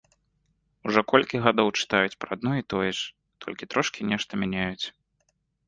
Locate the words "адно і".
2.37-2.67